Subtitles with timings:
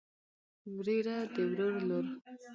[0.75, 2.05] وريره د ورور لور.